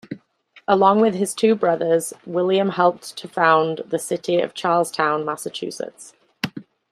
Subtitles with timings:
[0.67, 6.15] Along with his two brothers, William helped to found the city of Charlestown, Massachusetts.